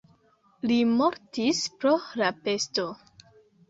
[0.71, 1.95] Li mortis pro
[2.25, 2.93] la pesto.